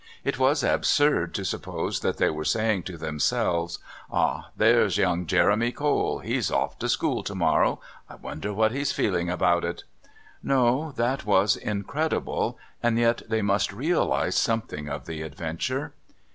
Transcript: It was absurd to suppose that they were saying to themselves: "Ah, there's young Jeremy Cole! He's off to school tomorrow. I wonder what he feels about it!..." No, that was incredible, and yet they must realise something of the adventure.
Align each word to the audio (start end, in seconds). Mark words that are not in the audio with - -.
It 0.23 0.39
was 0.39 0.63
absurd 0.63 1.35
to 1.35 1.45
suppose 1.45 1.99
that 1.99 2.17
they 2.17 2.31
were 2.31 2.43
saying 2.43 2.81
to 2.85 2.97
themselves: 2.97 3.77
"Ah, 4.11 4.49
there's 4.57 4.97
young 4.97 5.27
Jeremy 5.27 5.71
Cole! 5.71 6.17
He's 6.21 6.49
off 6.49 6.79
to 6.79 6.89
school 6.89 7.21
tomorrow. 7.21 7.79
I 8.09 8.15
wonder 8.15 8.51
what 8.51 8.71
he 8.71 8.83
feels 8.83 9.29
about 9.29 9.63
it!..." 9.63 9.83
No, 10.41 10.91
that 10.93 11.23
was 11.23 11.55
incredible, 11.55 12.57
and 12.81 12.97
yet 12.97 13.21
they 13.29 13.43
must 13.43 13.71
realise 13.71 14.35
something 14.35 14.89
of 14.89 15.05
the 15.05 15.21
adventure. 15.21 15.93